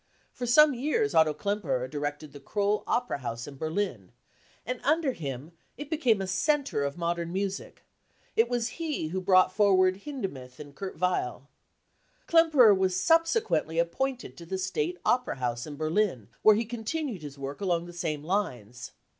For 0.33 0.47
some 0.47 0.73
years 0.73 1.13
Otto 1.13 1.31
Klemperer 1.35 1.87
directed 1.87 2.33
the 2.33 2.39
Kroll 2.39 2.83
opera 2.87 3.19
house 3.19 3.45
in 3.45 3.55
Berlin, 3.55 4.11
and 4.65 4.81
under 4.83 5.11
him 5.11 5.51
it 5.77 5.91
became 5.91 6.23
a 6.23 6.25
centre 6.25 6.83
of 6.83 6.97
modern 6.97 7.31
music; 7.31 7.83
it 8.35 8.49
was 8.49 8.79
he 8.81 9.09
who 9.09 9.21
brought 9.21 9.51
forward 9.53 9.97
Hindemith 10.05 10.59
and 10.59 10.73
Kurt 10.73 10.97
Weill. 10.99 11.47
Klemperer 12.27 12.75
was 12.75 12.99
subsequently 12.99 13.77
appointed 13.77 14.37
to 14.37 14.45
the 14.47 14.57
State 14.57 14.97
Opera 15.05 15.35
House 15.35 15.67
in 15.67 15.75
Berlin, 15.75 16.29
where 16.41 16.55
he 16.55 16.65
continued 16.65 17.21
his 17.21 17.37
work 17.37 17.61
alo*g 17.61 17.85
the 17.85 17.93
same 17.93 18.23
lines. 18.23 18.93